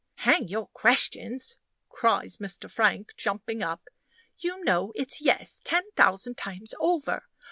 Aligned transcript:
"Hang 0.25 0.47
your 0.47 0.65
questions!" 0.65 1.57
cries 1.87 2.39
Mr. 2.39 2.67
Frank, 2.67 3.13
jumping 3.17 3.61
up; 3.61 3.87
"you 4.39 4.63
know 4.63 4.91
it's 4.95 5.21
Yes 5.21 5.61
ten 5.63 5.91
thousand 5.91 6.37
times 6.39 6.73
over. 6.79 7.27